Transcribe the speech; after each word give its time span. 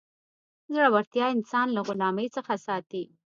زړورتیا 0.73 1.25
انسان 1.35 1.67
له 1.75 1.81
غلامۍ 1.87 2.27
څخه 2.35 2.53
ساتي. 2.65 3.03